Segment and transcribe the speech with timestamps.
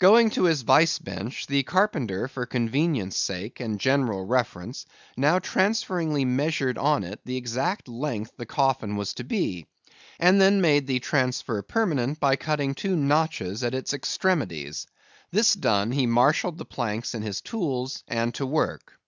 [0.00, 6.24] Going to his vice bench, the carpenter for convenience sake and general reference, now transferringly
[6.26, 9.68] measured on it the exact length the coffin was to be,
[10.18, 14.88] and then made the transfer permanent by cutting two notches at its extremities.
[15.30, 18.98] This done, he marshalled the planks and his tools, and to work.